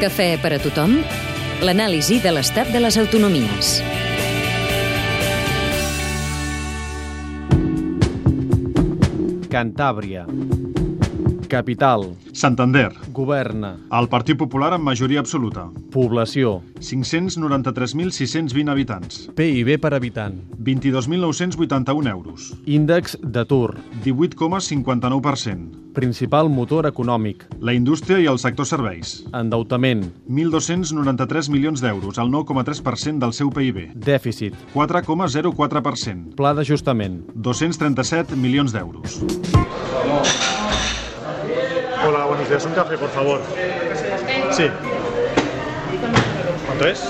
Cafè 0.00 0.38
per 0.40 0.54
a 0.56 0.58
tothom? 0.58 0.94
L'anàlisi 1.60 2.22
de 2.24 2.30
l'estat 2.32 2.70
de 2.72 2.80
les 2.80 2.96
autonomies. 2.96 3.72
Cantàbria. 9.52 10.22
Capital. 11.52 12.06
Santander. 12.32 12.94
Governa. 13.12 13.74
El 13.98 14.08
Partit 14.08 14.40
Popular 14.40 14.70
amb 14.78 14.88
majoria 14.88 15.20
absoluta. 15.20 15.66
Població. 15.92 16.62
593.620 16.80 18.72
habitants. 18.72 19.26
PIB 19.36 19.76
per 19.84 19.92
habitant. 19.98 20.40
22.981 20.56 22.08
euros. 22.14 22.54
Índex 22.64 23.18
d'atur. 23.20 23.76
18,59%. 24.00 25.79
Principal 25.94 26.48
motor 26.48 26.86
econòmic. 26.86 27.46
La 27.60 27.72
indústria 27.74 28.20
i 28.22 28.26
el 28.30 28.38
sector 28.38 28.66
serveis. 28.68 29.24
Endeutament. 29.34 30.04
1.293 30.28 31.50
milions 31.50 31.82
d'euros, 31.82 32.18
el 32.22 32.30
9,3% 32.30 33.18
del 33.18 33.34
seu 33.34 33.50
PIB. 33.50 33.90
Dèficit. 33.98 34.54
4,04%. 34.74 36.36
Pla 36.38 36.54
d'ajustament. 36.54 37.24
237 37.34 38.38
milions 38.38 38.72
d'euros. 38.72 39.18
Hola, 42.06 42.24
buenos 42.26 42.48
días. 42.48 42.64
Un 42.64 42.72
café, 42.72 42.96
por 42.96 43.10
favor. 43.10 43.40
Sí. 44.52 44.68
¿Cuánto 46.66 46.86
es? 46.86 47.04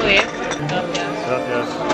Muy 0.00 0.08
bien, 0.12 0.24
gracias. 0.68 1.28
Gracias. 1.28 1.93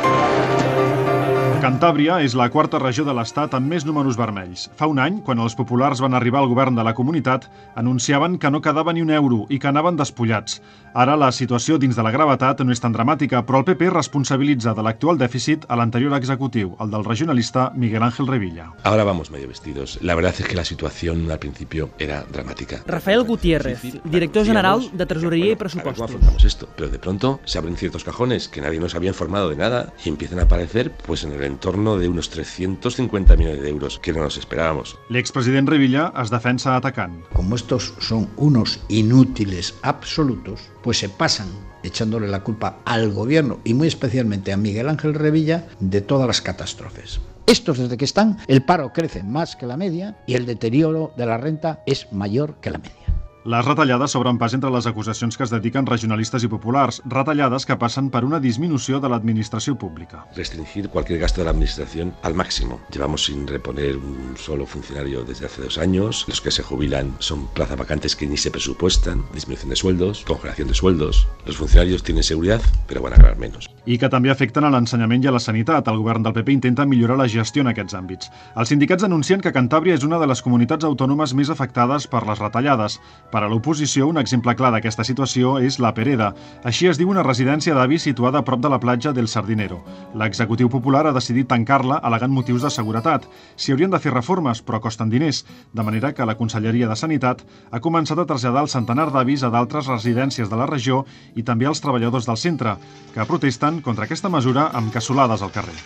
Cantàbria 1.60 2.14
és 2.24 2.32
la 2.32 2.46
quarta 2.48 2.78
regió 2.80 3.04
de 3.04 3.12
l'Estat 3.12 3.52
amb 3.52 3.68
més 3.68 3.84
números 3.84 4.16
vermells. 4.16 4.62
Fa 4.78 4.86
un 4.88 4.96
any, 4.98 5.18
quan 5.26 5.38
els 5.44 5.52
populars 5.58 6.00
van 6.00 6.14
arribar 6.16 6.40
al 6.40 6.48
govern 6.48 6.72
de 6.78 6.84
la 6.86 6.94
comunitat, 6.96 7.44
anunciaven 7.76 8.38
que 8.40 8.48
no 8.50 8.62
quedava 8.64 8.94
ni 8.96 9.02
un 9.04 9.10
euro 9.12 9.42
i 9.52 9.58
que 9.60 9.68
anaven 9.68 9.98
despullats. 9.98 10.62
Ara 10.96 11.18
la 11.20 11.28
situació 11.30 11.76
dins 11.78 11.94
de 11.94 12.02
la 12.02 12.10
gravetat 12.10 12.62
no 12.64 12.72
és 12.72 12.80
tan 12.80 12.94
dramàtica, 12.96 13.42
però 13.46 13.60
el 13.60 13.66
PP 13.68 13.90
responsabilitza 13.92 14.72
de 14.74 14.82
l'actual 14.82 15.20
dèficit 15.20 15.66
a 15.68 15.76
l'anterior 15.76 16.16
executiu, 16.16 16.72
el 16.80 16.90
del 16.90 17.04
regionalista 17.04 17.70
Miguel 17.76 18.02
Ángel 18.08 18.26
Revilla. 18.26 18.70
Ahora 18.82 19.04
vamos 19.04 19.30
medio 19.30 19.46
vestidos. 19.48 19.98
La 20.00 20.14
verdad 20.14 20.34
es 20.38 20.46
que 20.48 20.56
la 20.56 20.64
situación 20.64 21.30
al 21.30 21.38
principio 21.38 21.90
era 21.98 22.24
dramática. 22.32 22.80
Rafael 22.86 23.22
Gutiérrez, 23.24 23.82
director 24.04 24.46
general 24.46 24.88
de 24.94 25.04
Tresorería 25.06 25.52
y 25.52 25.54
Bueno, 25.54 25.60
a 25.60 25.74
ver 25.74 25.84
¿Cómo 25.84 25.94
Presupuestos. 25.94 26.04
afrontamos 26.04 26.44
esto? 26.44 26.68
Pero 26.74 26.88
de 26.88 26.98
pronto 26.98 27.40
se 27.44 27.58
abren 27.58 27.76
ciertos 27.76 28.02
cajones 28.02 28.48
que 28.48 28.62
nadie 28.62 28.80
nos 28.80 28.94
había 28.94 29.10
informado 29.10 29.50
de 29.50 29.56
nada 29.56 29.92
y 30.02 30.08
empiezan 30.08 30.38
a 30.38 30.44
aparecer 30.44 30.92
pues 31.06 31.22
en 31.22 31.32
el 31.32 31.49
entorno 31.50 31.98
de 31.98 32.08
unos 32.08 32.30
350 32.30 33.36
millones 33.36 33.60
de 33.60 33.68
euros 33.68 33.98
que 33.98 34.12
no 34.12 34.22
nos 34.22 34.36
esperábamos. 34.36 34.98
L'expresident 35.08 35.68
Revilla 35.68 36.12
es 36.22 36.30
defensa 36.30 36.76
atacant. 36.76 37.24
como 37.32 37.56
estos 37.56 37.94
son 37.98 38.28
unos 38.36 38.80
inútiles 38.88 39.74
absolutos, 39.82 40.60
pues 40.82 40.98
se 40.98 41.08
pasan 41.08 41.48
echándole 41.82 42.28
la 42.28 42.42
culpa 42.42 42.78
al 42.84 43.12
gobierno 43.12 43.58
y 43.64 43.74
muy 43.74 43.88
especialmente 43.88 44.52
a 44.52 44.56
Miguel 44.56 44.88
Ángel 44.88 45.14
Revilla 45.14 45.68
de 45.80 46.00
todas 46.00 46.26
las 46.26 46.40
catástrofes. 46.40 47.20
Estos 47.46 47.78
desde 47.78 47.96
que 47.96 48.04
están, 48.04 48.38
el 48.46 48.62
paro 48.62 48.92
crece 48.92 49.22
más 49.22 49.56
que 49.56 49.66
la 49.66 49.76
media 49.76 50.16
y 50.26 50.34
el 50.34 50.46
deterioro 50.46 51.12
de 51.16 51.26
la 51.26 51.36
renta 51.36 51.82
es 51.86 52.12
mayor 52.12 52.56
que 52.60 52.70
la 52.70 52.78
media. 52.78 53.09
Les 53.48 53.64
retallades 53.64 54.12
s'obren 54.12 54.36
pas 54.36 54.52
entre 54.52 54.68
les 54.68 54.86
acusacions 54.86 55.36
que 55.36 55.46
es 55.46 55.52
dediquen 55.52 55.86
regionalistes 55.88 56.44
i 56.44 56.48
populars, 56.52 56.98
retallades 57.08 57.64
que 57.64 57.76
passen 57.80 58.10
per 58.12 58.20
una 58.26 58.40
disminució 58.40 59.00
de 59.00 59.08
l'administració 59.08 59.78
pública. 59.80 60.26
Restringir 60.36 60.90
cualquier 60.90 61.20
gasto 61.20 61.40
de 61.40 61.46
la 61.46 61.54
administración 61.56 62.12
al 62.22 62.34
máximo. 62.34 62.80
Llevamos 62.92 63.24
sin 63.24 63.46
reponer 63.48 63.96
un 63.96 64.36
solo 64.36 64.66
funcionario 64.66 65.24
desde 65.24 65.46
hace 65.46 65.62
dos 65.62 65.78
años. 65.78 66.26
Los 66.28 66.42
que 66.42 66.50
se 66.50 66.62
jubilan 66.62 67.16
son 67.18 67.46
plazas 67.54 67.78
vacantes 67.78 68.14
que 68.14 68.26
ni 68.26 68.36
se 68.36 68.50
presupuestan. 68.50 69.24
Disminución 69.32 69.70
de 69.70 69.76
sueldos, 69.76 70.22
congelación 70.26 70.68
de 70.68 70.74
sueldos. 70.74 71.26
Los 71.46 71.56
funcionarios 71.56 72.02
tienen 72.02 72.24
seguridad, 72.24 72.60
pero 72.86 73.00
van 73.00 73.14
a 73.14 73.16
ganar 73.16 73.38
menos. 73.38 73.70
I 73.86 73.98
que 73.98 74.08
també 74.12 74.30
afecten 74.30 74.64
a 74.64 74.70
l'ensenyament 74.72 75.24
i 75.24 75.28
a 75.30 75.34
la 75.34 75.40
sanitat. 75.40 75.88
El 75.88 76.00
govern 76.00 76.24
del 76.24 76.34
PP 76.36 76.52
intenta 76.52 76.86
millorar 76.86 77.18
la 77.18 77.28
gestió 77.28 77.62
en 77.64 77.70
aquests 77.72 77.96
àmbits. 77.96 78.30
Els 78.56 78.68
sindicats 78.72 79.04
denuncien 79.06 79.40
que 79.40 79.52
Cantàbria 79.52 79.94
és 79.94 80.04
una 80.04 80.18
de 80.20 80.28
les 80.30 80.42
comunitats 80.42 80.84
autònomes 80.84 81.34
més 81.34 81.50
afectades 81.50 82.06
per 82.10 82.24
les 82.28 82.38
retallades. 82.38 82.98
Per 83.32 83.42
a 83.42 83.48
l'oposició, 83.48 84.08
un 84.08 84.18
exemple 84.18 84.54
clar 84.58 84.72
d'aquesta 84.74 85.04
situació 85.04 85.58
és 85.58 85.78
la 85.80 85.94
Pereda. 85.94 86.32
Així 86.64 86.90
es 86.90 86.98
diu 86.98 87.10
una 87.10 87.24
residència 87.26 87.74
d'avis 87.74 88.02
situada 88.08 88.40
a 88.40 88.46
prop 88.46 88.60
de 88.60 88.72
la 88.72 88.80
platja 88.80 89.12
del 89.12 89.28
Sardinero. 89.28 89.80
L'executiu 90.14 90.68
popular 90.68 91.06
ha 91.06 91.14
decidit 91.16 91.48
tancar-la 91.48 92.00
al·legant 92.02 92.32
motius 92.34 92.66
de 92.66 92.70
seguretat. 92.70 93.26
S'hi 93.56 93.72
haurien 93.72 93.90
de 93.90 94.00
fer 94.02 94.12
reformes, 94.14 94.62
però 94.64 94.80
costen 94.80 95.10
diners, 95.10 95.44
de 95.72 95.82
manera 95.86 96.12
que 96.12 96.26
la 96.26 96.36
Conselleria 96.36 96.88
de 96.88 96.96
Sanitat 96.96 97.44
ha 97.70 97.80
començat 97.80 98.18
a 98.18 98.26
traslladar 98.26 98.66
el 98.66 98.72
centenar 98.72 99.10
d'avis 99.10 99.44
a 99.44 99.50
d'altres 99.50 99.88
residències 99.88 100.50
de 100.50 100.58
la 100.58 100.66
regió 100.66 101.04
i 101.36 101.42
també 101.46 101.66
als 101.66 101.80
treballadors 101.80 102.26
del 102.26 102.38
centre, 102.40 102.76
que 103.14 103.26
protesten 103.26 103.69
contra 103.78 104.10
aquesta 104.10 104.28
mesura 104.28 104.72
amb 104.74 104.90
cassolades 104.90 105.46
al 105.46 105.54
carrer. 105.54 105.78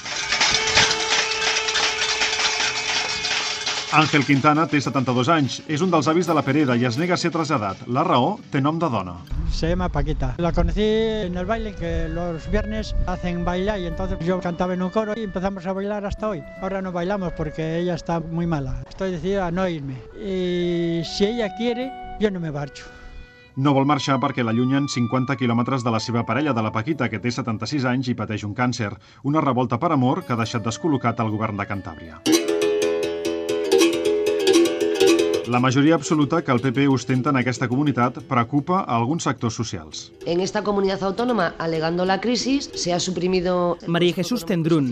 Àngel 3.95 4.25
Quintana 4.27 4.65
té 4.67 4.81
72 4.83 5.29
anys, 5.31 5.61
és 5.71 5.83
un 5.85 5.93
dels 5.93 6.09
avis 6.11 6.27
de 6.27 6.35
la 6.35 6.43
Pereda 6.43 6.75
i 6.75 6.83
es 6.89 6.97
nega 6.99 7.15
a 7.15 7.21
ser 7.21 7.31
traslladat. 7.31 7.85
La 7.87 8.03
raó 8.03 8.33
té 8.51 8.59
nom 8.59 8.81
de 8.83 8.89
dona. 8.91 9.13
Se 9.55 9.69
llama 9.69 9.87
Paquita. 9.89 10.33
La 10.43 10.51
conocí 10.51 10.83
en 10.83 11.37
el 11.39 11.47
baile 11.47 11.77
que 11.77 12.09
los 12.09 12.51
viernes 12.51 12.93
hacen 13.07 13.45
bailar 13.45 13.79
y 13.79 13.87
entonces 13.87 14.19
yo 14.27 14.41
cantaba 14.41 14.75
en 14.75 14.83
un 14.83 14.91
coro 14.91 15.15
y 15.15 15.23
empezamos 15.23 15.65
a 15.67 15.73
bailar 15.73 16.05
hasta 16.07 16.29
hoy. 16.29 16.43
Ahora 16.61 16.83
no 16.83 16.91
bailamos 16.91 17.35
porque 17.35 17.79
ella 17.79 17.95
está 17.95 18.19
muy 18.19 18.49
mala. 18.49 18.83
Estoy 18.89 19.13
decidida 19.13 19.47
a 19.47 19.53
no 19.53 19.69
irme. 19.69 20.03
Y 20.19 21.05
si 21.05 21.27
ella 21.27 21.55
quiere, 21.57 21.93
yo 22.19 22.33
no 22.33 22.41
me 22.41 22.51
marcho. 22.51 22.85
No 23.57 23.71
vol 23.71 23.87
marxar 23.87 24.17
perquè 24.19 24.43
l'allunyen 24.43 24.89
50 24.91 25.37
quilòmetres 25.39 25.85
de 25.87 25.93
la 25.95 26.01
seva 26.03 26.25
parella, 26.27 26.55
de 26.57 26.65
la 26.67 26.73
Paquita, 26.75 27.07
que 27.09 27.21
té 27.23 27.31
76 27.31 27.87
anys 27.87 28.11
i 28.11 28.17
pateix 28.19 28.43
un 28.49 28.55
càncer. 28.55 28.91
Una 29.23 29.45
revolta 29.45 29.79
per 29.79 29.93
amor 29.95 30.25
que 30.27 30.35
ha 30.35 30.41
deixat 30.43 30.67
descol·locat 30.67 31.23
el 31.23 31.31
govern 31.37 31.63
de 31.63 31.69
Cantàbria. 31.71 32.19
La 35.55 35.61
majoria 35.61 35.95
absoluta 35.95 36.43
que 36.43 36.51
el 36.51 36.59
PP 36.59 36.89
ostenta 36.89 37.31
en 37.31 37.37
aquesta 37.39 37.69
comunitat 37.71 38.17
preocupa 38.27 38.81
a 38.81 38.97
alguns 38.97 39.23
sectors 39.23 39.55
socials. 39.55 40.11
En 40.27 40.41
esta 40.41 40.65
comunidad 40.65 41.05
autónoma, 41.05 41.55
alegando 41.59 42.05
la 42.05 42.21
crisis, 42.21 42.73
se 42.75 42.93
ha 42.93 42.99
suprimido... 42.99 43.79
María 43.87 44.15
Jesús 44.15 44.45
Tendrún, 44.45 44.91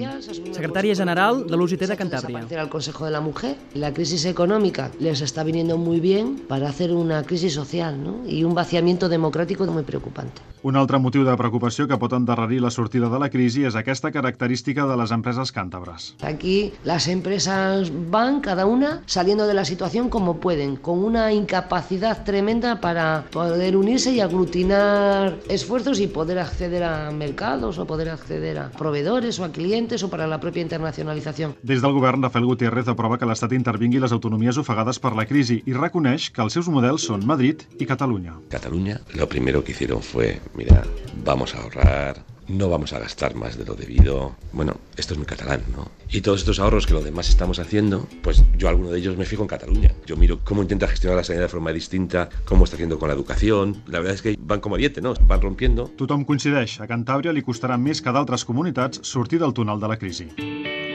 secretaria 0.53 0.95
general 0.95 1.49
de 1.49 1.57
l'UGT 1.57 1.83
de 1.91 1.99
Cantàbria. 1.99 2.47
Desaparecer 2.47 2.61
al 2.61 2.71
Consejo 2.71 3.05
de 3.05 3.11
la 3.11 3.21
Mujer. 3.21 3.57
La 3.75 3.93
crisis 3.93 4.25
económica 4.25 4.93
les 5.01 5.21
está 5.21 5.43
viniendo 5.43 5.79
muy 5.79 5.99
bien 5.99 6.39
para 6.47 6.69
hacer 6.69 6.93
una 6.93 7.25
crisis 7.25 7.55
social 7.55 7.99
¿no? 7.99 8.23
y 8.25 8.45
un 8.45 8.55
vaciamiento 8.55 9.09
democrático 9.09 9.67
muy 9.67 9.83
preocupante. 9.83 10.43
Un 10.63 10.77
altre 10.79 11.01
motiu 11.03 11.25
de 11.27 11.33
preocupació 11.35 11.89
que 11.91 11.97
pot 11.99 12.13
endarrerir 12.15 12.61
la 12.63 12.71
sortida 12.71 13.09
de 13.11 13.19
la 13.19 13.27
crisi 13.33 13.65
és 13.67 13.75
aquesta 13.75 14.13
característica 14.15 14.85
de 14.87 14.95
les 15.01 15.11
empreses 15.11 15.51
càntabres. 15.51 16.13
Aquí 16.23 16.71
las 16.87 17.09
empresas 17.11 17.91
van 18.15 18.39
cada 18.41 18.65
una 18.65 19.03
saliendo 19.07 19.49
de 19.49 19.59
la 19.59 19.65
situación 19.65 20.09
como 20.09 20.37
pueden, 20.53 20.77
con 20.77 21.03
una 21.03 21.33
incapacidad 21.33 22.25
tremenda 22.25 22.79
para 22.79 23.25
poder 23.31 23.75
unirse 23.75 24.13
y 24.13 24.21
aglutinar 24.21 25.39
esfuerzos 25.49 25.99
y 25.99 26.09
poder 26.09 26.39
acceder 26.39 26.85
a 26.85 27.11
mercados 27.11 27.79
o 27.79 27.87
poder 27.87 28.11
acceder 28.11 28.59
a 28.59 28.69
proveedores 28.71 29.41
o 29.41 29.45
a 29.45 29.51
clientes 29.51 30.03
o 30.03 30.11
para 30.11 30.27
la 30.27 30.41
propia 30.41 30.61
internacionalización. 30.61 31.57
Des 31.63 31.81
del 31.81 31.93
govern, 31.93 32.23
Rafael 32.23 32.45
Gutiérrez 32.45 32.87
aprova 32.89 33.17
que 33.17 33.25
l'Estat 33.25 33.55
intervingui 33.57 34.03
les 34.03 34.13
autonomies 34.13 34.61
ofegades 34.61 35.01
per 35.01 35.15
la 35.17 35.25
crisi 35.25 35.63
i 35.65 35.73
reconeix 35.73 36.29
que 36.29 36.45
els 36.45 36.53
seus 36.53 36.69
models 36.69 37.09
són 37.09 37.25
Madrid 37.25 37.65
i 37.81 37.89
Catalunya. 37.89 38.37
Cataluña, 38.53 39.01
lo 39.17 39.31
primero 39.33 39.65
que 39.65 39.73
hicieron 39.73 40.03
fue, 40.03 40.37
mira, 40.53 40.85
vamos 41.25 41.55
a 41.55 41.63
ahorrar, 41.65 42.21
no 42.53 42.69
vamos 42.69 42.93
a 42.93 42.99
gastar 42.99 43.35
más 43.35 43.57
de 43.57 43.65
lo 43.65 43.75
debido. 43.75 44.37
Bueno, 44.53 44.77
esto 44.97 45.15
es 45.15 45.19
muy 45.19 45.27
catalán, 45.27 45.63
¿no? 45.75 45.91
Y 46.11 46.21
todos 46.21 46.41
estos 46.41 46.61
ahorros 46.61 46.87
que 46.87 46.93
los 46.93 47.05
demás 47.05 47.29
estamos 47.29 47.59
haciendo, 47.59 48.07
pues 48.23 48.45
yo 48.57 48.69
alguno 48.69 48.91
de 48.91 48.99
ellos 48.99 49.17
me 49.17 49.25
fijo 49.25 49.43
en 49.43 49.49
Cataluña. 49.49 49.93
Yo 50.07 50.17
miro 50.17 50.41
cómo 50.45 50.63
intenta 50.63 50.87
gestionar 50.87 51.17
la 51.17 51.25
sanidad 51.25 51.45
de 51.45 51.49
forma 51.49 51.73
distinta, 51.73 52.29
cómo 52.45 52.65
está 52.65 52.77
haciendo 52.77 52.99
con 52.99 53.09
la 53.09 53.15
educación. 53.15 53.83
La 53.87 53.99
verdad 53.99 54.15
es 54.15 54.23
que 54.23 54.37
van 54.39 54.61
como 54.61 54.77
diente, 54.77 55.01
¿no? 55.01 55.15
Van 55.27 55.41
rompiendo. 55.41 55.91
Tothom 55.97 56.25
coincideix, 56.25 56.79
a 56.81 56.87
Cantàbria 56.87 57.33
li 57.33 57.43
costarà 57.43 57.79
més 57.81 58.03
que 58.03 58.13
d'altres 58.13 58.45
comunitats 58.45 59.01
sortir 59.03 59.41
del 59.41 59.55
túnel 59.57 59.81
de 59.81 59.89
la 59.89 59.99
crisi. 59.99 60.29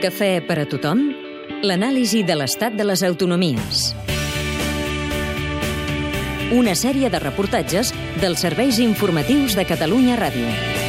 Cafè 0.02 0.38
per 0.46 0.60
a 0.62 0.68
tothom? 0.70 1.02
L'anàlisi 1.66 2.22
de 2.22 2.36
l'estat 2.38 2.76
de 2.78 2.86
les 2.86 3.02
autonomies. 3.02 3.88
Una 6.54 6.72
sèrie 6.78 7.10
de 7.12 7.18
reportatges 7.20 7.90
dels 8.22 8.40
serveis 8.46 8.78
informatius 8.80 9.58
de 9.58 9.66
Catalunya 9.68 10.16
Ràdio. 10.16 10.86